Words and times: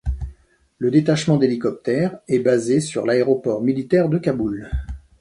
Le 0.79 0.89
Détachement 0.89 1.37
d'hélicoptères 1.37 2.17
est 2.27 2.39
basé 2.39 2.79
sur 2.81 3.05
l’aéroport 3.05 3.61
militaire 3.61 4.09
de 4.09 4.17
Kaboul. 4.17 4.67